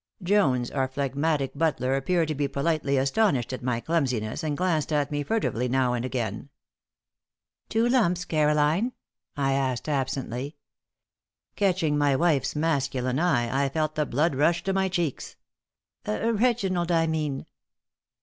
Jones, 0.23 0.71
our 0.71 0.87
phlegmatic 0.87 1.51
butler, 1.53 1.93
appeared 1.95 2.27
to 2.29 2.33
be 2.33 2.47
politely 2.47 2.97
astonished 2.97 3.53
at 3.53 3.61
my 3.61 3.79
clumsiness 3.79 4.43
and 4.43 4.57
glanced 4.57 4.91
at 4.91 5.11
me 5.11 5.21
furtively 5.21 5.67
now 5.69 5.93
and 5.93 6.03
again. 6.03 6.49
"Two 7.69 7.87
lumps, 7.87 8.25
Caroline?" 8.25 8.93
I 9.37 9.53
asked, 9.53 9.87
absently. 9.87 10.55
Catching 11.55 11.99
my 11.99 12.15
wife's 12.15 12.55
masculine 12.55 13.19
eye, 13.19 13.63
I 13.65 13.69
felt 13.69 13.93
the 13.93 14.07
blood 14.07 14.33
rush 14.33 14.63
to 14.63 14.73
my 14.73 14.89
cheeks. 14.89 15.35
"Reginald, 16.07 16.91
I 16.91 17.05
mean!" 17.05 17.45